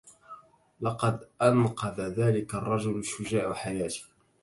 [0.81, 4.05] لقد أنقذ ذاك الرجل الشجاع حياتي.